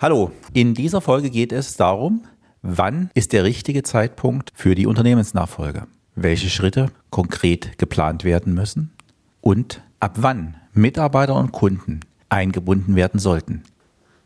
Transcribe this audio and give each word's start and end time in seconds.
Hallo, 0.00 0.32
in 0.52 0.74
dieser 0.74 1.00
Folge 1.00 1.30
geht 1.30 1.52
es 1.52 1.76
darum, 1.76 2.24
wann 2.62 3.10
ist 3.14 3.32
der 3.32 3.44
richtige 3.44 3.84
Zeitpunkt 3.84 4.50
für 4.52 4.74
die 4.74 4.88
Unternehmensnachfolge? 4.88 5.86
Welche 6.16 6.50
Schritte 6.50 6.90
konkret 7.10 7.78
geplant 7.78 8.24
werden 8.24 8.54
müssen? 8.54 8.92
Und 9.40 9.82
ab 10.00 10.14
wann 10.16 10.56
Mitarbeiter 10.72 11.36
und 11.36 11.52
Kunden 11.52 12.00
eingebunden 12.28 12.96
werden 12.96 13.20
sollten? 13.20 13.62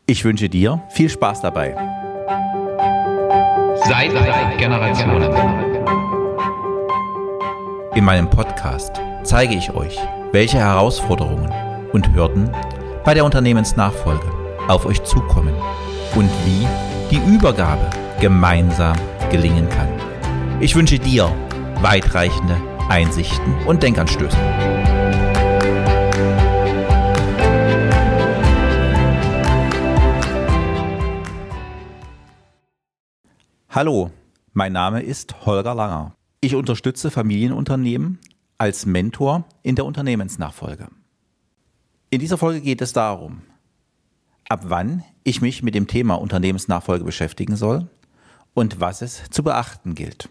Ich 0.07 0.25
wünsche 0.25 0.49
dir 0.49 0.81
viel 0.89 1.07
Spaß 1.07 1.41
dabei. 1.41 1.75
Seit 3.85 4.09
Generationen. 4.57 5.31
In 7.93 8.05
meinem 8.05 8.27
Podcast 8.27 8.99
zeige 9.23 9.53
ich 9.53 9.71
euch, 9.71 9.99
welche 10.31 10.57
Herausforderungen 10.57 11.53
und 11.93 12.11
Hürden 12.15 12.49
bei 13.05 13.13
der 13.13 13.23
Unternehmensnachfolge 13.23 14.38
auf 14.69 14.85
euch 14.85 15.03
zukommen 15.03 15.55
und 16.15 16.29
wie 16.45 16.67
die 17.09 17.19
Übergabe 17.33 17.89
gemeinsam 18.21 18.95
gelingen 19.31 19.67
kann. 19.69 19.89
Ich 20.61 20.75
wünsche 20.75 20.99
dir 20.99 21.33
weitreichende 21.81 22.55
Einsichten 22.87 23.55
und 23.65 23.81
Denkanstöße. 23.81 24.37
Hallo, 33.69 34.11
mein 34.53 34.73
Name 34.73 35.01
ist 35.01 35.45
Holger 35.45 35.73
Langer. 35.73 36.15
Ich 36.41 36.53
unterstütze 36.53 37.11
Familienunternehmen 37.11 38.19
als 38.57 38.85
Mentor 38.85 39.45
in 39.63 39.75
der 39.75 39.85
Unternehmensnachfolge. 39.85 40.87
In 42.09 42.19
dieser 42.19 42.37
Folge 42.37 42.61
geht 42.61 42.81
es 42.81 42.93
darum, 42.93 43.41
ab 44.49 44.65
wann 44.65 45.03
ich 45.23 45.41
mich 45.41 45.63
mit 45.63 45.75
dem 45.75 45.87
Thema 45.87 46.15
Unternehmensnachfolge 46.15 47.05
beschäftigen 47.05 47.55
soll 47.55 47.87
und 48.53 48.79
was 48.79 49.01
es 49.01 49.29
zu 49.29 49.43
beachten 49.43 49.95
gilt. 49.95 50.29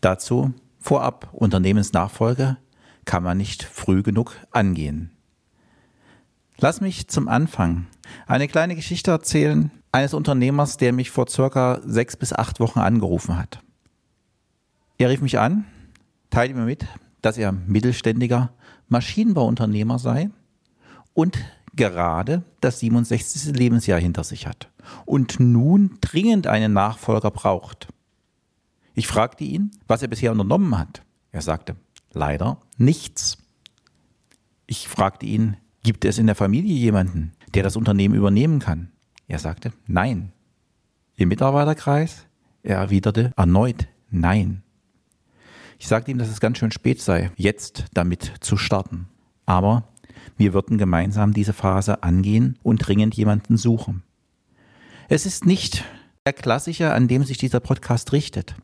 Dazu 0.00 0.52
vorab 0.80 1.28
Unternehmensnachfolge 1.32 2.56
kann 3.04 3.22
man 3.22 3.36
nicht 3.36 3.62
früh 3.62 4.02
genug 4.02 4.36
angehen. 4.50 5.12
Lass 6.58 6.80
mich 6.80 7.08
zum 7.08 7.28
Anfang 7.28 7.86
eine 8.26 8.48
kleine 8.48 8.76
Geschichte 8.76 9.10
erzählen 9.10 9.70
eines 9.92 10.14
Unternehmers, 10.14 10.76
der 10.76 10.92
mich 10.92 11.10
vor 11.10 11.28
circa 11.28 11.80
sechs 11.84 12.16
bis 12.16 12.32
acht 12.32 12.60
Wochen 12.60 12.80
angerufen 12.80 13.36
hat. 13.38 13.60
Er 14.98 15.10
rief 15.10 15.20
mich 15.20 15.38
an, 15.38 15.64
teilte 16.30 16.54
mir 16.54 16.64
mit, 16.64 16.86
dass 17.22 17.38
er 17.38 17.52
mittelständiger 17.52 18.52
Maschinenbauunternehmer 18.88 19.98
sei 19.98 20.30
und 21.12 21.38
gerade 21.76 22.42
das 22.60 22.80
67. 22.80 23.56
Lebensjahr 23.56 24.00
hinter 24.00 24.24
sich 24.24 24.46
hat 24.46 24.70
und 25.04 25.40
nun 25.40 25.98
dringend 26.00 26.46
einen 26.46 26.72
Nachfolger 26.72 27.30
braucht. 27.30 27.88
Ich 28.94 29.06
fragte 29.06 29.44
ihn, 29.44 29.72
was 29.86 30.02
er 30.02 30.08
bisher 30.08 30.32
unternommen 30.32 30.78
hat. 30.78 31.02
Er 31.32 31.42
sagte, 31.42 31.76
leider 32.12 32.60
nichts. 32.76 33.38
Ich 34.66 34.88
fragte 34.88 35.26
ihn, 35.26 35.56
gibt 35.82 36.04
es 36.04 36.18
in 36.18 36.26
der 36.26 36.36
Familie 36.36 36.74
jemanden, 36.74 37.32
der 37.54 37.62
das 37.62 37.76
Unternehmen 37.76 38.14
übernehmen 38.14 38.60
kann? 38.60 38.90
Er 39.26 39.38
sagte, 39.38 39.72
nein. 39.86 40.32
Im 41.16 41.28
Mitarbeiterkreis? 41.28 42.26
Er 42.62 42.78
erwiderte 42.78 43.32
erneut, 43.36 43.88
nein. 44.10 44.62
Ich 45.78 45.88
sagte 45.88 46.10
ihm, 46.10 46.18
dass 46.18 46.28
es 46.28 46.40
ganz 46.40 46.58
schön 46.58 46.70
spät 46.70 47.00
sei, 47.00 47.30
jetzt 47.36 47.84
damit 47.92 48.32
zu 48.40 48.56
starten. 48.56 49.08
Aber 49.44 49.88
wir 50.36 50.52
würden 50.52 50.78
gemeinsam 50.78 51.32
diese 51.32 51.52
Phase 51.52 52.02
angehen 52.02 52.58
und 52.62 52.78
dringend 52.78 53.14
jemanden 53.14 53.56
suchen. 53.56 54.02
Es 55.08 55.26
ist 55.26 55.46
nicht 55.46 55.84
der 56.24 56.32
Klassiker, 56.32 56.94
an 56.94 57.08
dem 57.08 57.24
sich 57.24 57.36
dieser 57.36 57.60
Podcast 57.60 58.12
richtet, 58.12 58.54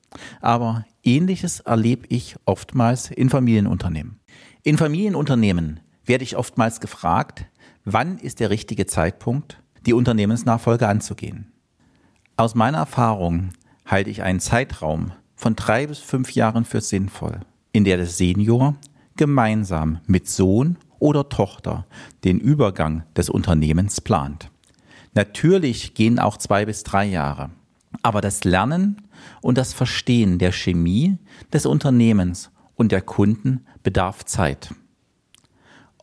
aber 0.40 0.86
ähnliches 1.02 1.60
erlebe 1.60 2.06
ich 2.08 2.36
oftmals 2.46 3.10
in 3.10 3.28
Familienunternehmen. 3.28 4.20
In 4.62 4.78
Familienunternehmen 4.78 5.80
werde 6.04 6.24
ich 6.24 6.36
oftmals 6.36 6.80
gefragt, 6.80 7.44
wann 7.84 8.18
ist 8.18 8.40
der 8.40 8.50
richtige 8.50 8.86
Zeitpunkt, 8.86 9.62
die 9.86 9.92
Unternehmensnachfolge 9.92 10.88
anzugehen. 10.88 11.52
Aus 12.36 12.54
meiner 12.54 12.78
Erfahrung 12.78 13.50
halte 13.84 14.10
ich 14.10 14.22
einen 14.22 14.40
Zeitraum 14.40 15.12
von 15.36 15.56
drei 15.56 15.86
bis 15.86 15.98
fünf 15.98 16.32
Jahren 16.32 16.64
für 16.64 16.80
sinnvoll, 16.80 17.40
in 17.72 17.84
der 17.84 17.96
der 17.96 18.06
Senior 18.06 18.76
gemeinsam 19.16 20.00
mit 20.06 20.28
Sohn 20.28 20.78
oder 21.00 21.28
Tochter 21.28 21.86
den 22.22 22.38
Übergang 22.38 23.02
des 23.16 23.28
Unternehmens 23.28 24.00
plant. 24.00 24.50
Natürlich 25.14 25.94
gehen 25.94 26.20
auch 26.20 26.36
zwei 26.36 26.64
bis 26.64 26.84
drei 26.84 27.04
Jahre. 27.06 27.50
Aber 28.02 28.20
das 28.20 28.44
Lernen 28.44 29.02
und 29.42 29.58
das 29.58 29.72
Verstehen 29.72 30.38
der 30.38 30.52
Chemie 30.52 31.18
des 31.52 31.66
Unternehmens 31.66 32.50
und 32.76 32.92
der 32.92 33.02
Kunden 33.02 33.66
bedarf 33.82 34.24
Zeit. 34.24 34.72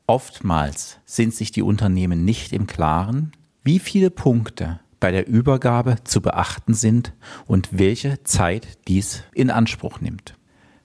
Oftmals 0.06 1.00
sind 1.06 1.34
sich 1.34 1.52
die 1.52 1.62
Unternehmen 1.62 2.26
nicht 2.26 2.54
im 2.54 2.68
Klaren, 2.68 3.32
wie 3.64 3.80
viele 3.80 4.10
Punkte 4.10 4.80
bei 5.00 5.12
der 5.12 5.28
Übergabe 5.28 5.98
zu 6.04 6.22
beachten 6.22 6.74
sind 6.74 7.14
und 7.46 7.70
welche 7.78 8.24
Zeit 8.24 8.78
dies 8.88 9.24
in 9.34 9.50
Anspruch 9.50 10.02
nimmt. 10.02 10.36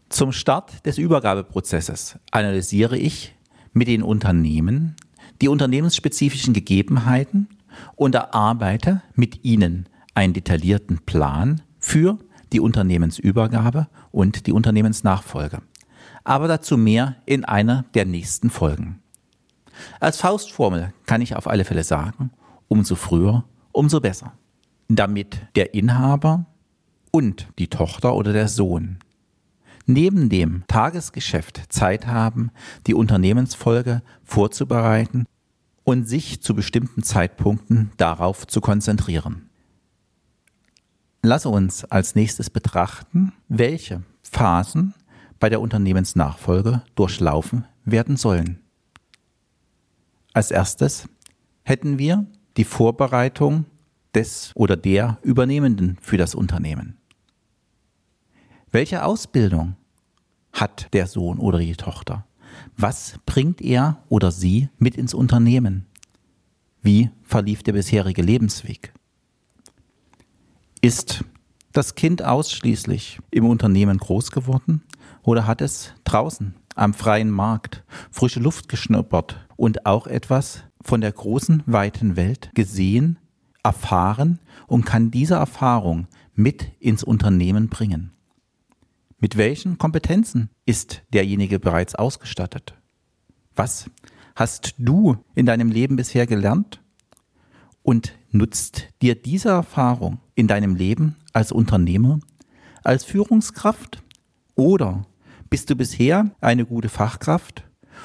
Zum 0.09 0.33
Start 0.33 0.85
des 0.85 0.99
Übergabeprozesses 0.99 2.19
analysiere 2.31 2.99
ich 2.99 3.35
mit 3.73 3.89
den 3.89 4.03
Unternehmen 4.03 4.97
die 5.41 5.49
unternehmensspezifischen 5.49 6.55
Gegebenheiten 6.55 7.49
und 7.97 8.15
erarbeite 8.15 9.03
mit 9.15 9.45
ihnen 9.45 9.89
einen 10.15 10.35
detaillierten 10.35 10.99
Plan 11.05 11.63
für 11.79 12.19
die 12.53 12.61
Unternehmensübergabe 12.61 13.89
und 14.11 14.47
die 14.47 14.53
Unternehmensnachfolge. 14.53 15.63
Aber 16.25 16.49
dazu 16.49 16.77
mehr 16.77 17.17
in 17.27 17.45
einer 17.45 17.85
der 17.95 18.05
nächsten 18.05 18.51
Folgen. 18.51 19.01
Als 20.01 20.19
Faustformel 20.19 20.93
kann 21.07 21.23
ich 21.23 21.35
auf 21.35 21.49
alle 21.49 21.65
Fälle 21.65 21.83
sagen, 21.83 22.31
umso 22.69 22.95
früher, 22.95 23.45
umso 23.73 24.01
besser. 24.01 24.33
Damit 24.89 25.41
der 25.57 25.75
Inhaber 25.75 26.47
und 27.11 27.49
die 27.59 27.69
Tochter 27.69 28.15
oder 28.15 28.33
der 28.33 28.49
Sohn 28.49 28.99
neben 29.87 30.29
dem 30.29 30.65
Tagesgeschäft 30.69 31.63
Zeit 31.69 32.07
haben, 32.07 32.51
die 32.87 32.95
Unternehmensfolge 32.95 34.03
vorzubereiten 34.25 35.27
und 35.85 36.09
sich 36.09 36.43
zu 36.43 36.55
bestimmten 36.55 37.03
Zeitpunkten 37.03 37.93
darauf 37.97 38.47
zu 38.47 38.61
konzentrieren. 38.61 39.49
Lasse 41.23 41.49
uns 41.49 41.85
als 41.85 42.15
nächstes 42.15 42.51
betrachten, 42.51 43.33
welche 43.49 44.03
Phasen 44.23 44.95
bei 45.39 45.49
der 45.49 45.61
Unternehmensnachfolge 45.61 46.83
durchlaufen 46.95 47.65
werden 47.85 48.17
sollen. 48.17 48.61
Als 50.33 50.51
erstes 50.51 51.09
hätten 51.65 51.99
wir 51.99 52.27
die 52.57 52.65
Vorbereitung 52.65 53.67
des 54.15 54.53
oder 54.55 54.77
der 54.77 55.19
Übernehmenden 55.23 55.97
für 56.01 56.17
das 56.17 56.35
Unternehmen. 56.35 56.99
Welche 58.75 59.05
Ausbildung 59.05 59.77
hat 60.55 60.89
der 60.95 61.07
Sohn 61.07 61.39
oder 61.39 61.59
die 61.59 61.75
Tochter? 61.75 62.25
Was 62.75 63.19
bringt 63.27 63.61
er 63.61 64.03
oder 64.09 64.33
sie 64.33 64.71
mit 64.79 64.97
ins 64.97 65.13
Unternehmen? 65.13 65.85
Wie 66.81 67.11
verlief 67.23 67.63
der 67.63 67.75
bisherige 67.75 68.23
Lebensweg? 68.23 68.95
Ist 70.81 71.23
das 71.73 71.97
Kind 71.97 72.25
ausschließlich 72.25 73.19
im 73.31 73.45
Unternehmen 73.45 73.99
groß 73.99 74.31
geworden 74.31 74.83
oder 75.23 75.47
hat 75.47 75.61
es 75.61 75.93
draußen 76.05 76.55
am 76.75 76.95
freien 76.95 77.31
Markt 77.31 77.85
frische 78.11 78.41
Luft 78.41 78.71
geschnuppert 78.71 79.47
und 79.57 79.85
auch 79.85 80.07
etwas 80.07 80.65
von 80.81 81.03
der 81.03 81.13
großen, 81.13 81.63
weiten 81.67 82.17
Welt 82.17 82.51
gesehen, 82.55 83.19
erfahren 83.63 84.39
und 84.67 84.87
kann 84.87 85.11
diese 85.11 85.35
Erfahrung 85.35 86.07
mit 86.35 86.73
ins 86.81 87.05
Unternehmen 87.05 87.69
bringen? 87.69 88.13
Mit 89.23 89.37
welchen 89.37 89.79
Kompetenzen 89.79 90.51
ist 90.67 91.03
derjenige 91.13 91.61
bereits 91.61 91.95
ausgestattet? 91.95 92.75
Was 93.55 93.89
hast 94.35 94.75
du 94.79 95.17
in 95.37 95.47
deinem 95.47 95.71
Leben 95.71 95.95
bisher 95.95 96.27
gelernt? 96.27 96.83
Und 97.85 98.19
nutzt 98.33 98.89
dir 99.01 99.15
diese 99.15 99.51
Erfahrung 99.51 100.19
in 100.35 100.49
deinem 100.49 100.75
Leben 100.75 101.15
als 101.33 101.53
Unternehmer, 101.53 102.19
als 102.83 103.05
Führungskraft? 103.05 104.03
Oder 104.57 105.07
bist 105.49 105.71
du 105.71 105.77
bisher 105.77 106.33
eine 106.41 106.67
gute 106.67 106.89
Fachkraft 106.89 107.63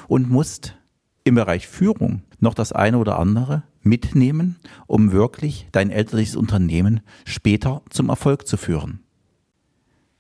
und 0.07 0.29
musst 0.29 0.77
im 1.23 1.33
Bereich 1.33 1.67
Führung 1.67 2.21
noch 2.39 2.53
das 2.53 2.73
eine 2.73 2.99
oder 2.99 3.17
andere 3.17 3.63
mitnehmen, 3.81 4.57
um 4.85 5.11
wirklich 5.11 5.67
dein 5.71 5.89
elterliches 5.89 6.35
Unternehmen 6.35 7.01
später 7.25 7.81
zum 7.89 8.09
Erfolg 8.09 8.47
zu 8.47 8.55
führen? 8.55 9.06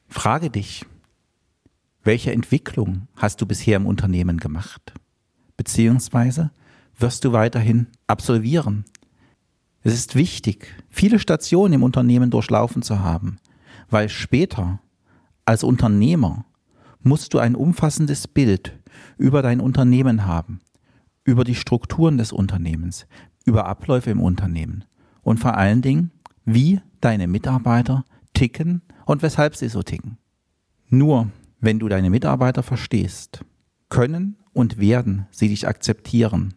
Frage 0.09 0.49
dich, 0.49 0.85
welche 2.03 2.31
Entwicklung 2.31 3.07
hast 3.15 3.41
du 3.41 3.45
bisher 3.45 3.75
im 3.75 3.85
Unternehmen 3.85 4.37
gemacht? 4.37 4.93
Beziehungsweise 5.57 6.51
wirst 6.97 7.25
du 7.25 7.33
weiterhin 7.33 7.87
absolvieren? 8.07 8.85
Es 9.83 9.93
ist 9.93 10.15
wichtig, 10.15 10.73
viele 10.89 11.19
Stationen 11.19 11.73
im 11.73 11.83
Unternehmen 11.83 12.31
durchlaufen 12.31 12.81
zu 12.81 12.99
haben, 12.99 13.37
weil 13.89 14.09
später 14.09 14.79
als 15.45 15.63
Unternehmer 15.63 16.45
musst 17.01 17.33
du 17.33 17.39
ein 17.39 17.55
umfassendes 17.55 18.27
Bild 18.27 18.77
über 19.17 19.41
dein 19.41 19.59
Unternehmen 19.59 20.25
haben, 20.25 20.61
über 21.25 21.43
die 21.43 21.55
Strukturen 21.55 22.17
des 22.17 22.31
Unternehmens, 22.31 23.07
über 23.45 23.65
Abläufe 23.65 24.09
im 24.09 24.21
Unternehmen 24.21 24.85
und 25.21 25.39
vor 25.39 25.55
allen 25.55 25.81
Dingen, 25.81 26.11
wie 26.45 26.79
deine 27.01 27.27
Mitarbeiter 27.27 28.05
ticken 28.37 28.83
und 29.05 29.23
weshalb 29.23 29.55
sie 29.55 29.67
so 29.67 29.81
ticken. 29.81 30.17
Nur 30.89 31.29
wenn 31.59 31.79
du 31.79 31.89
deine 31.89 32.11
Mitarbeiter 32.11 32.61
verstehst, 32.61 33.43
können 33.89 34.37
und 34.53 34.77
werden 34.77 35.25
sie 35.31 35.49
dich 35.49 35.67
akzeptieren. 35.67 36.53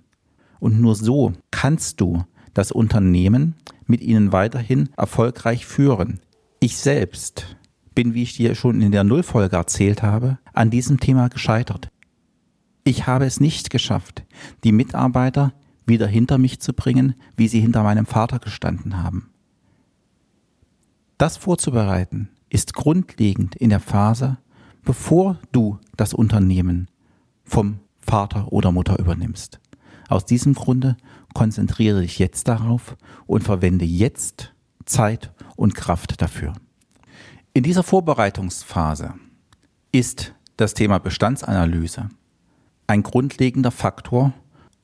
Und 0.59 0.79
nur 0.81 0.95
so 0.95 1.33
kannst 1.51 2.01
du 2.01 2.25
das 2.53 2.71
Unternehmen 2.71 3.55
mit 3.87 4.03
ihnen 4.03 4.33
weiterhin 4.33 4.91
erfolgreich 4.97 5.65
führen. 5.65 6.21
Ich 6.59 6.77
selbst 6.77 7.57
bin, 7.95 8.13
wie 8.13 8.25
ich 8.25 8.37
dir 8.37 8.55
schon 8.55 8.83
in 8.83 8.93
der 8.93 9.05
Nullfolge 9.05 9.57
erzählt 9.57 10.03
habe, 10.03 10.39
an 10.53 10.71
diesem 10.71 11.01
Thema 11.01 11.29
gescheitert. 11.29 11.91
Ich 12.85 13.07
habe 13.07 13.25
es 13.25 13.41
nicht 13.41 13.71
geschafft, 13.71 14.25
die 14.65 14.73
Mitarbeiter 14.73 15.55
wieder 15.87 16.07
hinter 16.07 16.37
mich 16.37 16.61
zu 16.61 16.75
bringen, 16.75 17.15
wie 17.37 17.49
sie 17.49 17.61
hinter 17.61 17.83
meinem 17.83 18.07
Vater 18.07 18.39
gestanden 18.39 19.03
haben. 19.03 19.31
Das 21.21 21.37
vorzubereiten 21.37 22.31
ist 22.49 22.73
grundlegend 22.73 23.55
in 23.55 23.69
der 23.69 23.81
Phase, 23.81 24.39
bevor 24.83 25.37
du 25.53 25.79
das 25.95 26.15
Unternehmen 26.15 26.89
vom 27.45 27.81
Vater 27.99 28.51
oder 28.51 28.73
Mutter 28.73 28.99
übernimmst. 28.99 29.61
Aus 30.09 30.25
diesem 30.25 30.55
Grunde 30.55 30.97
konzentriere 31.35 32.01
dich 32.01 32.19
jetzt 32.19 32.49
darauf 32.49 32.97
und 33.27 33.45
verwende 33.45 33.85
jetzt 33.85 34.55
Zeit 34.87 35.31
und 35.57 35.75
Kraft 35.75 36.23
dafür. 36.23 36.55
In 37.53 37.65
dieser 37.65 37.83
Vorbereitungsphase 37.83 39.13
ist 39.93 40.35
das 40.57 40.73
Thema 40.73 41.01
Bestandsanalyse 41.01 42.09
ein 42.87 43.03
grundlegender 43.03 43.73
Faktor, 43.73 44.33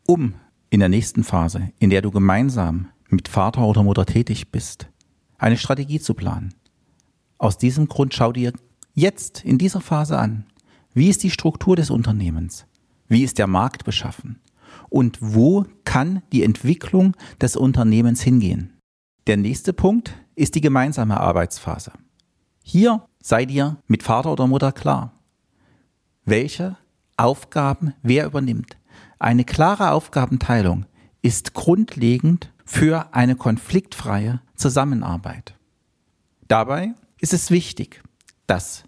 um 0.06 0.34
in 0.68 0.80
der 0.80 0.90
nächsten 0.90 1.24
Phase, 1.24 1.70
in 1.78 1.88
der 1.88 2.02
du 2.02 2.10
gemeinsam 2.10 2.88
mit 3.08 3.26
Vater 3.26 3.62
oder 3.62 3.82
Mutter 3.82 4.04
tätig 4.04 4.50
bist, 4.52 4.90
eine 5.38 5.56
Strategie 5.56 6.00
zu 6.00 6.14
planen. 6.14 6.54
Aus 7.38 7.58
diesem 7.58 7.88
Grund 7.88 8.14
schau 8.14 8.32
dir 8.32 8.52
jetzt 8.94 9.44
in 9.44 9.58
dieser 9.58 9.80
Phase 9.80 10.18
an, 10.18 10.46
wie 10.94 11.08
ist 11.08 11.22
die 11.22 11.30
Struktur 11.30 11.76
des 11.76 11.90
Unternehmens, 11.90 12.66
wie 13.08 13.22
ist 13.22 13.38
der 13.38 13.46
Markt 13.46 13.84
beschaffen, 13.84 14.40
und 14.88 15.18
wo 15.20 15.66
kann 15.84 16.22
die 16.32 16.42
Entwicklung 16.42 17.14
des 17.40 17.56
Unternehmens 17.56 18.22
hingehen. 18.22 18.72
Der 19.26 19.36
nächste 19.36 19.72
Punkt 19.72 20.14
ist 20.34 20.54
die 20.54 20.60
gemeinsame 20.60 21.20
Arbeitsphase. 21.20 21.92
Hier 22.62 23.04
sei 23.20 23.44
dir 23.44 23.76
mit 23.86 24.02
Vater 24.02 24.32
oder 24.32 24.46
Mutter 24.46 24.72
klar, 24.72 25.12
welche 26.24 26.76
Aufgaben 27.16 27.94
wer 28.02 28.26
übernimmt. 28.26 28.76
Eine 29.18 29.44
klare 29.44 29.90
Aufgabenteilung 29.92 30.86
ist 31.22 31.54
grundlegend 31.54 32.52
für 32.64 33.14
eine 33.14 33.36
konfliktfreie 33.36 34.40
Zusammenarbeit. 34.56 35.54
Dabei 36.48 36.94
ist 37.20 37.32
es 37.32 37.50
wichtig, 37.50 38.02
dass 38.46 38.84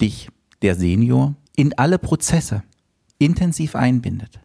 dich 0.00 0.28
der 0.62 0.74
Senior 0.74 1.34
in 1.56 1.76
alle 1.78 1.98
Prozesse 1.98 2.62
intensiv 3.18 3.76
einbindet. 3.76 4.40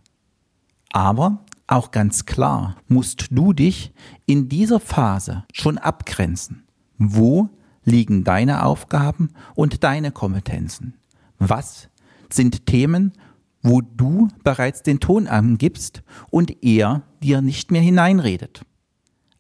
Aber 0.92 1.46
auch 1.68 1.92
ganz 1.92 2.26
klar 2.26 2.78
musst 2.88 3.28
du 3.32 3.54
dich 3.54 3.94
in 4.26 4.50
dieser 4.50 4.80
Phase 4.80 5.44
schon 5.54 5.78
abgrenzen. 5.78 6.64
Wo 6.98 7.50
liegen 7.84 8.24
deine 8.24 8.64
Aufgaben 8.66 9.30
und 9.56 9.84
deine 9.84 10.12
Kompetenzen? 10.12 10.96
Was 11.38 11.90
sind 12.32 12.66
Themen, 12.66 13.14
wo 13.62 13.82
du 13.82 14.28
bereits 14.44 14.84
den 14.84 15.00
Ton 15.00 15.28
angibst 15.28 16.04
und 16.30 16.64
er 16.64 17.04
dir 17.22 17.42
nicht 17.42 17.72
mehr 17.72 17.82
hineinredet? 17.82 18.66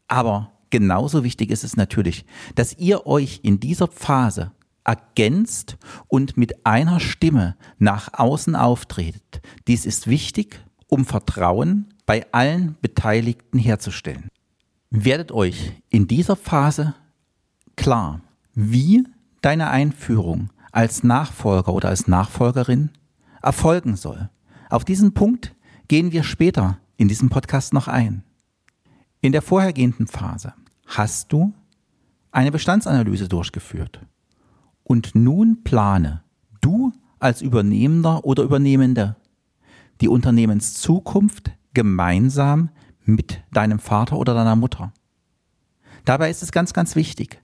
Aber 0.08 0.52
genauso 0.70 1.24
wichtig 1.24 1.50
ist 1.50 1.64
es 1.64 1.76
natürlich, 1.76 2.26
dass 2.56 2.78
ihr 2.78 3.06
euch 3.06 3.40
in 3.44 3.60
dieser 3.60 3.88
Phase 3.88 4.52
ergänzt 4.84 5.78
und 6.08 6.38
mit 6.38 6.66
einer 6.66 7.00
Stimme 7.00 7.56
nach 7.78 8.10
außen 8.14 8.56
auftretet. 8.56 9.42
Dies 9.68 9.86
ist 9.86 10.08
wichtig 10.08 10.64
um 10.88 11.06
Vertrauen 11.06 11.94
bei 12.06 12.26
allen 12.32 12.76
Beteiligten 12.82 13.60
herzustellen. 13.60 14.30
Werdet 14.90 15.32
euch 15.32 15.74
in 15.90 16.08
dieser 16.08 16.36
Phase 16.36 16.96
klar, 17.76 18.22
wie 18.56 19.06
deine 19.42 19.70
Einführung 19.70 20.50
als 20.72 21.04
Nachfolger 21.04 21.74
oder 21.74 21.90
als 21.90 22.08
Nachfolgerin 22.08 22.90
erfolgen 23.42 23.96
soll. 23.96 24.30
Auf 24.70 24.86
diesen 24.86 25.14
Punkt 25.14 25.56
gehen 25.88 26.12
wir 26.12 26.24
später 26.24 26.80
in 26.98 27.08
diesem 27.08 27.30
Podcast 27.30 27.74
noch 27.74 27.88
ein. 27.88 28.24
In 29.22 29.32
der 29.32 29.42
vorhergehenden 29.42 30.08
Phase 30.08 30.54
hast 30.90 31.32
du 31.32 31.54
eine 32.32 32.52
Bestandsanalyse 32.52 33.30
durchgeführt. 33.30 34.02
Und 34.84 35.14
nun 35.16 35.64
plane 35.64 36.24
du 36.62 36.92
als 37.20 37.42
Übernehmender 37.42 38.26
oder 38.26 38.44
Übernehmende 38.44 39.16
die 40.02 40.08
Unternehmenszukunft 40.08 41.52
gemeinsam 41.74 42.70
mit 43.04 43.42
deinem 43.52 43.80
Vater 43.80 44.18
oder 44.18 44.34
deiner 44.34 44.56
Mutter. 44.56 44.94
Dabei 46.06 46.30
ist 46.30 46.42
es 46.42 46.52
ganz, 46.52 46.74
ganz 46.74 46.96
wichtig. 46.96 47.42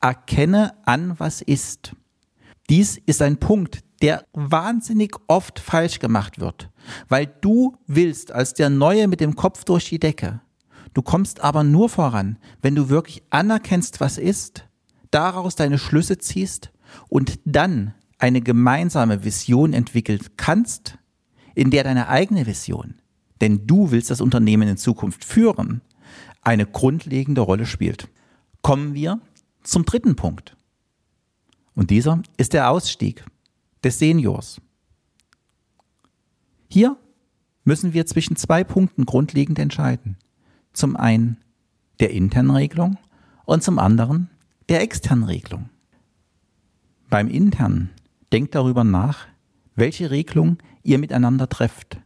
Erkenne 0.00 0.74
an, 0.84 1.18
was 1.18 1.40
ist. 1.42 1.96
Dies 2.70 2.98
ist 3.06 3.22
ein 3.22 3.38
Punkt, 3.38 3.80
der 4.02 4.24
wahnsinnig 4.32 5.16
oft 5.26 5.58
falsch 5.58 5.98
gemacht 5.98 6.38
wird, 6.38 6.70
weil 7.08 7.26
du 7.40 7.76
willst 7.86 8.32
als 8.32 8.54
der 8.54 8.70
Neue 8.70 9.08
mit 9.08 9.20
dem 9.20 9.34
Kopf 9.34 9.64
durch 9.64 9.88
die 9.88 9.98
Decke. 9.98 10.40
Du 10.94 11.02
kommst 11.02 11.40
aber 11.40 11.64
nur 11.64 11.88
voran, 11.88 12.38
wenn 12.62 12.74
du 12.74 12.88
wirklich 12.88 13.22
anerkennst, 13.30 14.00
was 14.00 14.16
ist, 14.16 14.66
daraus 15.10 15.56
deine 15.56 15.78
Schlüsse 15.78 16.18
ziehst 16.18 16.72
und 17.08 17.40
dann 17.44 17.94
eine 18.18 18.40
gemeinsame 18.40 19.24
Vision 19.24 19.72
entwickelt 19.72 20.38
kannst, 20.38 20.98
in 21.54 21.70
der 21.70 21.84
deine 21.84 22.08
eigene 22.08 22.46
Vision, 22.46 22.94
denn 23.40 23.66
du 23.66 23.90
willst 23.90 24.10
das 24.10 24.20
Unternehmen 24.20 24.68
in 24.68 24.76
Zukunft 24.76 25.24
führen, 25.24 25.82
eine 26.42 26.66
grundlegende 26.66 27.40
Rolle 27.40 27.66
spielt. 27.66 28.08
Kommen 28.62 28.94
wir 28.94 29.20
zum 29.62 29.84
dritten 29.84 30.16
Punkt. 30.16 30.56
Und 31.74 31.90
dieser 31.90 32.22
ist 32.36 32.52
der 32.52 32.70
Ausstieg 32.70 33.24
des 33.82 33.98
Seniors. 33.98 34.60
Hier 36.68 36.96
müssen 37.64 37.92
wir 37.92 38.06
zwischen 38.06 38.36
zwei 38.36 38.62
Punkten 38.62 39.06
grundlegend 39.06 39.58
entscheiden. 39.58 40.16
Zum 40.74 40.96
einen 40.96 41.38
der 42.00 42.10
internen 42.10 42.50
Regelung 42.50 42.98
und 43.46 43.62
zum 43.62 43.78
anderen 43.78 44.28
der 44.68 44.82
externen 44.82 45.24
Regelung. 45.24 45.70
Beim 47.08 47.28
internen 47.28 47.90
denkt 48.32 48.54
darüber 48.54 48.84
nach, 48.84 49.26
welche 49.76 50.10
Regelung 50.10 50.58
ihr 50.82 50.98
miteinander 50.98 51.48
trefft. 51.48 51.98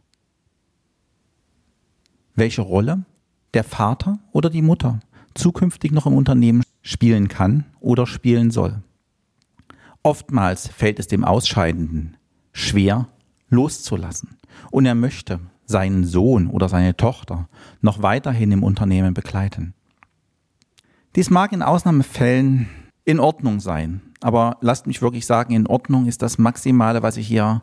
Welche 2.35 2.61
Rolle 2.61 3.05
der 3.53 3.63
Vater 3.63 4.19
oder 4.31 4.49
die 4.49 4.61
Mutter 4.61 4.99
zukünftig 5.33 5.91
noch 5.91 6.05
im 6.05 6.13
Unternehmen 6.13 6.63
spielen 6.81 7.27
kann 7.27 7.65
oder 7.79 8.05
spielen 8.05 8.51
soll. 8.51 8.81
Oftmals 10.03 10.67
fällt 10.67 10.99
es 10.99 11.07
dem 11.07 11.23
Ausscheidenden 11.23 12.17
schwer 12.53 13.07
loszulassen 13.49 14.37
und 14.71 14.85
er 14.85 14.95
möchte 14.95 15.39
seinen 15.69 16.03
Sohn 16.03 16.47
oder 16.47 16.67
seine 16.67 16.97
Tochter 16.97 17.47
noch 17.79 18.01
weiterhin 18.01 18.51
im 18.51 18.63
Unternehmen 18.63 19.13
begleiten. 19.13 19.75
Dies 21.15 21.29
mag 21.29 21.51
in 21.51 21.61
Ausnahmefällen 21.61 22.67
in 23.05 23.19
Ordnung 23.19 23.59
sein, 23.59 24.01
aber 24.21 24.57
lasst 24.61 24.87
mich 24.87 25.01
wirklich 25.01 25.27
sagen, 25.27 25.53
in 25.53 25.67
Ordnung 25.67 26.07
ist 26.07 26.23
das 26.23 26.39
Maximale, 26.39 27.03
was 27.03 27.17
ich 27.17 27.27
hier 27.27 27.61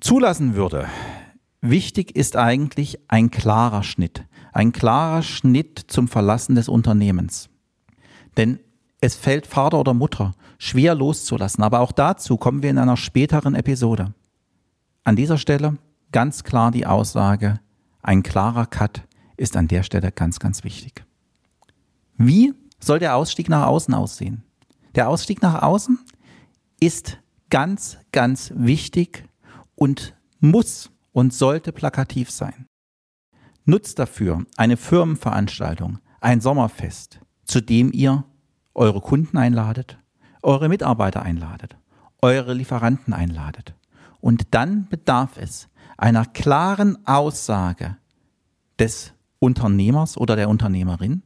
zulassen 0.00 0.54
würde. 0.54 0.86
Wichtig 1.62 2.14
ist 2.14 2.36
eigentlich 2.36 2.98
ein 3.08 3.30
klarer 3.30 3.82
Schnitt, 3.82 4.24
ein 4.52 4.72
klarer 4.72 5.22
Schnitt 5.22 5.82
zum 5.88 6.08
Verlassen 6.08 6.56
des 6.56 6.68
Unternehmens. 6.68 7.48
Denn 8.36 8.58
es 9.00 9.14
fällt 9.14 9.46
Vater 9.46 9.80
oder 9.80 9.94
Mutter 9.94 10.34
schwer 10.58 10.94
loszulassen, 10.94 11.64
aber 11.64 11.80
auch 11.80 11.92
dazu 11.92 12.36
kommen 12.36 12.62
wir 12.62 12.68
in 12.68 12.78
einer 12.78 12.98
späteren 12.98 13.54
Episode. 13.54 14.12
An 15.04 15.16
dieser 15.16 15.38
Stelle 15.38 15.78
ganz 16.14 16.44
klar 16.44 16.70
die 16.70 16.86
Aussage, 16.86 17.58
ein 18.00 18.22
klarer 18.22 18.66
Cut 18.66 19.02
ist 19.36 19.56
an 19.56 19.66
der 19.66 19.82
Stelle 19.82 20.12
ganz, 20.12 20.38
ganz 20.38 20.62
wichtig. 20.62 21.04
Wie 22.16 22.54
soll 22.78 23.00
der 23.00 23.16
Ausstieg 23.16 23.48
nach 23.48 23.66
außen 23.66 23.92
aussehen? 23.94 24.44
Der 24.94 25.08
Ausstieg 25.08 25.42
nach 25.42 25.60
außen 25.60 25.98
ist 26.78 27.18
ganz, 27.50 27.98
ganz 28.12 28.52
wichtig 28.54 29.28
und 29.74 30.14
muss 30.38 30.92
und 31.10 31.34
sollte 31.34 31.72
plakativ 31.72 32.30
sein. 32.30 32.66
Nutzt 33.64 33.98
dafür 33.98 34.46
eine 34.56 34.76
Firmenveranstaltung, 34.76 35.98
ein 36.20 36.40
Sommerfest, 36.40 37.18
zu 37.42 37.60
dem 37.60 37.90
ihr 37.92 38.22
eure 38.72 39.00
Kunden 39.00 39.36
einladet, 39.36 39.98
eure 40.42 40.68
Mitarbeiter 40.68 41.22
einladet, 41.22 41.76
eure 42.22 42.54
Lieferanten 42.54 43.12
einladet. 43.12 43.74
Und 44.20 44.54
dann 44.54 44.86
bedarf 44.88 45.38
es 45.38 45.68
einer 45.96 46.24
klaren 46.24 47.06
Aussage 47.06 47.96
des 48.78 49.12
Unternehmers 49.38 50.16
oder 50.16 50.36
der 50.36 50.48
Unternehmerin, 50.48 51.22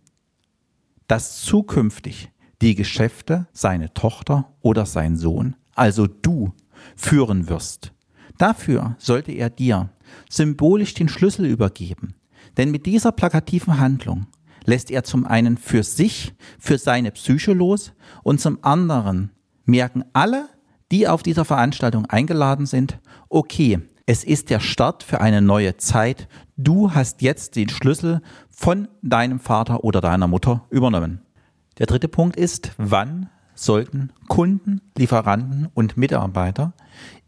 dass 1.07 1.41
zukünftig 1.43 2.31
die 2.61 2.75
Geschäfte 2.75 3.47
seine 3.53 3.95
Tochter 3.95 4.53
oder 4.61 4.87
sein 4.87 5.17
Sohn, 5.17 5.57
also 5.75 6.07
du, 6.07 6.53
führen 6.97 7.49
wirst. 7.49 7.93
Dafür 8.37 8.97
sollte 8.99 9.33
er 9.33 9.51
dir 9.51 9.91
symbolisch 10.31 10.95
den 10.95 11.09
Schlüssel 11.09 11.47
übergeben, 11.47 12.15
denn 12.57 12.71
mit 12.71 12.87
dieser 12.87 13.13
plakativen 13.13 13.79
Handlung 13.79 14.27
lässt 14.65 14.91
er 14.91 15.03
zum 15.03 15.25
einen 15.27 15.57
für 15.57 15.83
sich, 15.83 16.35
für 16.59 16.79
seine 16.79 17.11
Psyche 17.11 17.53
los 17.53 17.93
und 18.23 18.41
zum 18.41 18.59
anderen 18.63 19.31
merken 19.65 20.05
alle, 20.13 20.49
die 20.91 21.09
auf 21.09 21.23
dieser 21.23 21.45
Veranstaltung 21.45 22.07
eingeladen 22.07 22.67
sind, 22.67 22.99
okay, 23.29 23.81
es 24.09 24.25
ist 24.25 24.49
der 24.49 24.61
Start 24.61 25.03
für 25.03 25.21
eine 25.21 25.43
neue 25.43 25.77
Zeit. 25.77 26.29
Du 26.57 26.95
hast 26.95 27.21
jetzt 27.21 27.57
den 27.57 27.69
Schlüssel 27.69 28.23
von 28.49 28.89
deinem 29.03 29.39
Vater 29.39 29.85
oder 29.85 30.01
deiner 30.01 30.27
Mutter 30.27 30.65
übernommen. 30.71 31.21
Der 31.77 31.85
dritte 31.85 32.09
Punkt 32.09 32.35
ist, 32.35 32.73
wann 32.79 33.29
sollten 33.55 34.11
Kunden, 34.27 34.81
Lieferanten 34.97 35.69
und 35.75 35.99
Mitarbeiter 35.99 36.73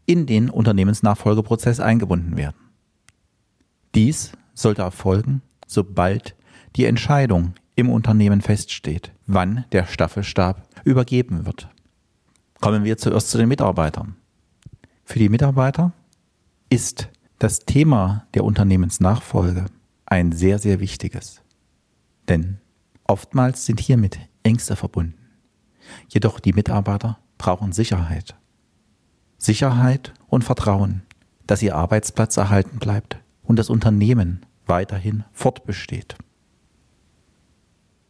in 0.07 0.25
den 0.25 0.49
Unternehmensnachfolgeprozess 0.49 1.79
eingebunden 1.79 2.35
werden. 2.35 2.57
Dies 3.93 4.31
sollte 4.55 4.81
erfolgen, 4.81 5.43
sobald 5.67 6.35
die 6.75 6.85
Entscheidung 6.85 7.53
im 7.75 7.91
Unternehmen 7.91 8.41
feststeht, 8.41 9.11
wann 9.27 9.65
der 9.71 9.85
Staffelstab 9.85 10.67
übergeben 10.83 11.45
wird. 11.45 11.69
Kommen 12.59 12.83
wir 12.83 12.97
zuerst 12.97 13.29
zu 13.29 13.37
den 13.37 13.49
Mitarbeitern. 13.49 14.15
Für 15.05 15.19
die 15.19 15.29
Mitarbeiter 15.29 15.93
ist 16.71 17.09
das 17.37 17.59
Thema 17.59 18.27
der 18.33 18.45
Unternehmensnachfolge 18.45 19.65
ein 20.05 20.31
sehr, 20.31 20.57
sehr 20.57 20.79
wichtiges. 20.79 21.41
Denn 22.29 22.59
oftmals 23.03 23.65
sind 23.65 23.81
hiermit 23.81 24.19
Ängste 24.43 24.77
verbunden. 24.77 25.19
Jedoch 26.07 26.39
die 26.39 26.53
Mitarbeiter 26.53 27.19
brauchen 27.37 27.73
Sicherheit. 27.73 28.35
Sicherheit 29.37 30.13
und 30.27 30.45
Vertrauen, 30.45 31.01
dass 31.45 31.61
ihr 31.61 31.75
Arbeitsplatz 31.75 32.37
erhalten 32.37 32.79
bleibt 32.79 33.17
und 33.43 33.59
das 33.59 33.69
Unternehmen 33.69 34.45
weiterhin 34.65 35.25
fortbesteht. 35.33 36.15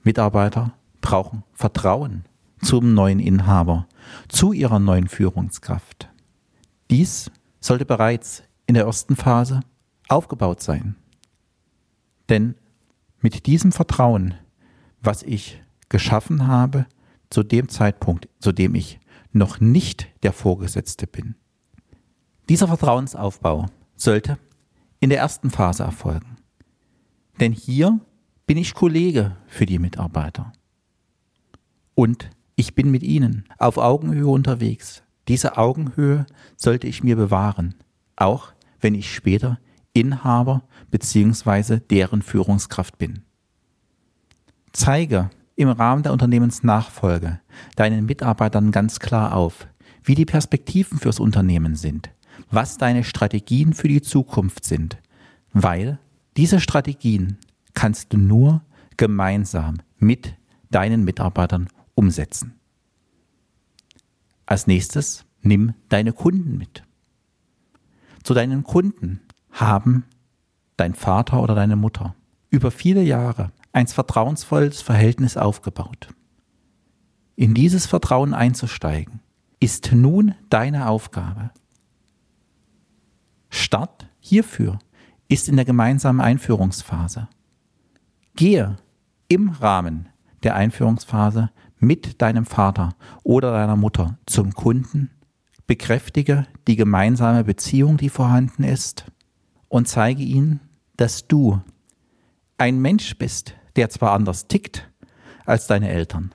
Mitarbeiter 0.03 0.75
brauchen 1.01 1.43
Vertrauen 1.53 2.25
zum 2.61 2.93
neuen 2.93 3.19
Inhaber, 3.19 3.87
zu 4.27 4.53
ihrer 4.53 4.77
neuen 4.77 5.07
Führungskraft. 5.07 6.09
Dies 6.91 7.31
sollte 7.59 7.85
bereits 7.85 8.43
in 8.71 8.75
der 8.75 8.85
ersten 8.85 9.17
Phase 9.17 9.59
aufgebaut 10.07 10.61
sein. 10.61 10.95
Denn 12.29 12.55
mit 13.19 13.45
diesem 13.45 13.73
Vertrauen, 13.73 14.35
was 15.01 15.23
ich 15.23 15.61
geschaffen 15.89 16.47
habe, 16.47 16.85
zu 17.29 17.43
dem 17.43 17.67
Zeitpunkt, 17.67 18.29
zu 18.39 18.53
dem 18.53 18.73
ich 18.73 19.01
noch 19.33 19.59
nicht 19.59 20.07
der 20.23 20.31
Vorgesetzte 20.31 21.05
bin. 21.05 21.35
Dieser 22.47 22.69
Vertrauensaufbau 22.69 23.65
sollte 23.97 24.37
in 25.01 25.09
der 25.09 25.19
ersten 25.19 25.49
Phase 25.49 25.83
erfolgen. 25.83 26.37
Denn 27.41 27.51
hier 27.51 27.99
bin 28.47 28.55
ich 28.55 28.73
Kollege 28.73 29.35
für 29.47 29.65
die 29.65 29.79
Mitarbeiter. 29.79 30.53
Und 31.93 32.29
ich 32.55 32.73
bin 32.73 32.89
mit 32.89 33.03
ihnen 33.03 33.43
auf 33.57 33.77
Augenhöhe 33.77 34.27
unterwegs. 34.27 35.03
Diese 35.27 35.57
Augenhöhe 35.57 36.25
sollte 36.55 36.87
ich 36.87 37.03
mir 37.03 37.17
bewahren, 37.17 37.75
auch 38.15 38.53
wenn 38.81 38.95
ich 38.95 39.13
später 39.13 39.59
Inhaber 39.93 40.63
bzw. 40.89 41.79
deren 41.79 42.21
Führungskraft 42.21 42.97
bin. 42.97 43.23
Zeige 44.73 45.29
im 45.55 45.69
Rahmen 45.69 46.03
der 46.03 46.13
Unternehmensnachfolge 46.13 47.39
deinen 47.75 48.05
Mitarbeitern 48.05 48.71
ganz 48.71 48.99
klar 48.99 49.35
auf, 49.35 49.67
wie 50.03 50.15
die 50.15 50.25
Perspektiven 50.25 50.97
fürs 50.97 51.19
Unternehmen 51.19 51.75
sind, 51.75 52.09
was 52.49 52.77
deine 52.77 53.03
Strategien 53.03 53.73
für 53.73 53.87
die 53.87 54.01
Zukunft 54.01 54.65
sind, 54.65 54.97
weil 55.53 55.99
diese 56.37 56.59
Strategien 56.59 57.37
kannst 57.73 58.13
du 58.13 58.17
nur 58.17 58.61
gemeinsam 58.97 59.77
mit 59.97 60.35
deinen 60.69 61.03
Mitarbeitern 61.03 61.67
umsetzen. 61.95 62.55
Als 64.45 64.67
nächstes 64.67 65.25
nimm 65.41 65.73
deine 65.89 66.13
Kunden 66.13 66.57
mit. 66.57 66.83
Zu 68.23 68.33
deinen 68.33 68.63
Kunden 68.63 69.21
haben 69.51 70.05
dein 70.77 70.93
Vater 70.93 71.41
oder 71.41 71.55
deine 71.55 71.75
Mutter 71.75 72.15
über 72.49 72.71
viele 72.71 73.01
Jahre 73.01 73.51
ein 73.73 73.87
vertrauensvolles 73.87 74.81
Verhältnis 74.81 75.37
aufgebaut. 75.37 76.09
In 77.35 77.53
dieses 77.53 77.85
Vertrauen 77.85 78.33
einzusteigen, 78.33 79.21
ist 79.59 79.91
nun 79.93 80.35
deine 80.49 80.87
Aufgabe. 80.87 81.51
Start 83.49 84.07
hierfür 84.19 84.79
ist 85.27 85.47
in 85.47 85.55
der 85.55 85.65
gemeinsamen 85.65 86.19
Einführungsphase. 86.19 87.29
Gehe 88.35 88.77
im 89.27 89.49
Rahmen 89.49 90.09
der 90.43 90.55
Einführungsphase 90.55 91.51
mit 91.77 92.21
deinem 92.21 92.45
Vater 92.45 92.95
oder 93.23 93.51
deiner 93.51 93.75
Mutter 93.75 94.17
zum 94.25 94.53
Kunden, 94.53 95.09
bekräftige 95.71 96.47
die 96.67 96.75
gemeinsame 96.75 97.45
Beziehung, 97.45 97.95
die 97.95 98.09
vorhanden 98.09 98.65
ist, 98.65 99.05
und 99.69 99.87
zeige 99.87 100.21
ihnen, 100.21 100.59
dass 100.97 101.29
du 101.29 101.61
ein 102.57 102.79
Mensch 102.79 103.17
bist, 103.17 103.55
der 103.77 103.89
zwar 103.89 104.11
anders 104.11 104.49
tickt 104.49 104.91
als 105.45 105.67
deine 105.67 105.87
Eltern, 105.87 106.33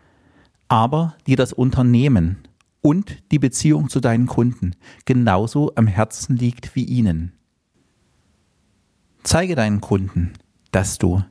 aber 0.69 1.19
dir 1.27 1.37
das 1.37 1.53
Unternehmen 1.53 2.49
und 2.81 3.31
die 3.31 3.39
Beziehung 3.39 3.91
zu 3.91 4.01
deinen 4.01 4.27
Kunden 4.27 4.75
genauso 5.05 5.71
am 5.75 5.87
Herzen 5.87 6.39
liegt 6.39 6.75
wie 6.75 6.85
ihnen. 6.85 7.35
Zeige 9.23 9.55
deinen 9.55 9.83
Kunden, 9.83 10.33
dass 10.71 10.97
du 10.97 11.23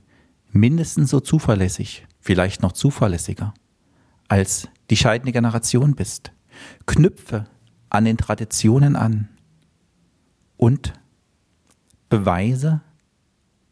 mindestens 0.51 1.09
so 1.09 1.21
zuverlässig, 1.21 2.05
vielleicht 2.19 2.61
noch 2.61 2.73
zuverlässiger, 2.73 3.55
als 4.27 4.67
die 4.91 4.95
scheidende 4.95 5.31
Generation 5.31 5.95
bist. 5.95 6.33
Knüpfe 6.85 7.47
an 7.89 8.05
den 8.05 8.17
Traditionen 8.17 8.95
an 8.95 9.29
und 10.57 10.93
beweise, 12.09 12.81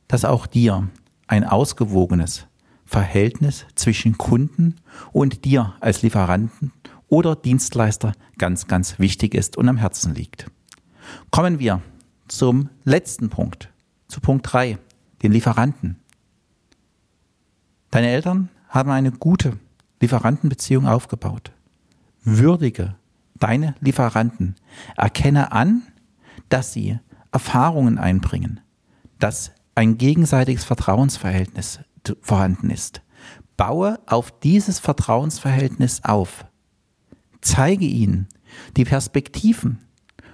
dass 0.08 0.26
auch 0.26 0.48
dir 0.48 0.90
ein 1.28 1.44
ausgewogenes 1.44 2.48
Verhältnis 2.86 3.66
zwischen 3.76 4.18
Kunden 4.18 4.76
und 5.12 5.46
dir 5.46 5.74
als 5.80 6.02
Lieferanten 6.02 6.72
oder 7.08 7.36
Dienstleister 7.36 8.14
ganz, 8.38 8.68
ganz 8.68 9.00
wichtig 9.00 9.34
ist 9.34 9.58
und 9.58 9.70
am 9.70 9.78
Herzen 9.78 10.14
liegt. 10.14 10.48
Kommen 11.32 11.60
wir 11.60 11.82
zum 12.28 12.70
letzten 12.84 13.30
Punkt, 13.30 13.70
zu 14.08 14.20
Punkt 14.22 14.52
3, 14.52 14.78
den 15.22 15.32
Lieferanten. 15.32 15.98
Deine 17.92 18.10
Eltern 18.10 18.50
haben 18.70 18.92
eine 18.92 19.12
gute 19.12 19.60
Lieferantenbeziehung 20.02 20.88
aufgebaut. 20.88 21.52
Würdige 22.24 22.96
deine 23.44 23.76
Lieferanten. 23.82 24.56
Erkenne 24.96 25.52
an, 25.52 25.84
dass 26.48 26.72
sie 26.72 27.00
Erfahrungen 27.34 27.98
einbringen, 27.98 28.62
dass 29.20 29.52
ein 29.76 29.98
gegenseitiges 29.98 30.64
Vertrauensverhältnis 30.64 31.82
vorhanden 32.22 32.70
ist. 32.70 33.02
Baue 33.58 34.00
auf 34.06 34.32
dieses 34.40 34.80
Vertrauensverhältnis 34.80 36.04
auf. 36.06 36.46
Zeige 37.42 37.86
ihnen 37.86 38.30
die 38.78 38.86
Perspektiven, 38.86 39.80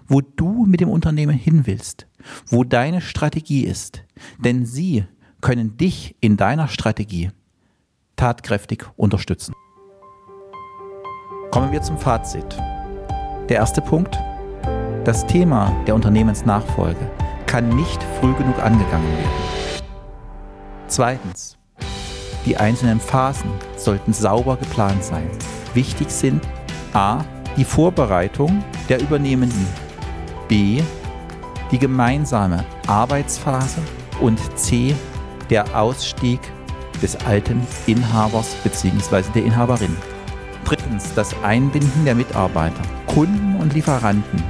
wo 0.08 0.22
du 0.22 0.66
mit 0.66 0.80
dem 0.80 0.90
Unternehmen 0.90 1.36
hin 1.36 1.66
willst, 1.66 2.06
wo 2.48 2.64
deine 2.64 3.02
Strategie 3.02 3.66
ist. 3.66 4.04
Denn 4.38 4.66
sie 4.66 5.06
können 5.42 5.78
dich 5.78 6.16
in 6.22 6.38
deiner 6.38 6.68
Strategie 6.68 7.32
tatkräftig 8.16 8.86
unterstützen. 8.98 9.54
Kommen 11.52 11.72
wir 11.72 11.82
zum 11.82 11.98
Fazit. 11.98 12.58
Der 13.50 13.58
erste 13.58 13.82
Punkt. 13.82 14.16
Das 15.06 15.26
Thema 15.26 15.76
der 15.88 15.96
Unternehmensnachfolge 15.96 17.10
kann 17.48 17.68
nicht 17.70 18.00
früh 18.20 18.32
genug 18.36 18.60
angegangen 18.60 19.12
werden. 19.18 19.84
Zweitens, 20.88 21.58
die 22.46 22.56
einzelnen 22.58 23.00
Phasen 23.00 23.50
sollten 23.76 24.14
sauber 24.14 24.56
geplant 24.56 25.04
sein. 25.04 25.28
Wichtig 25.74 26.12
sind 26.12 26.48
a. 26.94 27.26
die 27.58 27.66
Vorbereitung 27.66 28.64
der 28.88 29.02
Übernehmenden, 29.02 29.66
b. 30.48 30.84
die 31.72 31.80
gemeinsame 31.80 32.64
Arbeitsphase 32.86 33.82
und 34.22 34.40
c. 34.60 34.94
der 35.50 35.76
Ausstieg 35.76 36.40
des 37.02 37.16
alten 37.26 37.66
Inhabers 37.88 38.54
bzw. 38.64 39.24
der 39.34 39.44
Inhaberin. 39.44 39.98
Drittens 40.70 41.16
das 41.16 41.34
Einbinden 41.42 42.06
der 42.06 42.14
Mitarbeiter, 42.14 42.84
Kunden 43.08 43.56
und 43.60 43.74
Lieferanten, 43.74 44.44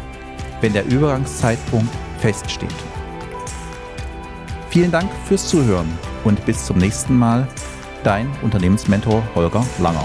wenn 0.59 0.73
der 0.73 0.85
Übergangszeitpunkt 0.85 1.95
feststeht. 2.17 2.75
Vielen 4.69 4.91
Dank 4.91 5.09
fürs 5.29 5.47
Zuhören 5.47 5.87
und 6.25 6.45
bis 6.45 6.65
zum 6.65 6.77
nächsten 6.77 7.17
Mal. 7.17 7.47
Dein 8.03 8.29
Unternehmensmentor 8.41 9.23
Holger 9.33 9.65
Langer. 9.79 10.03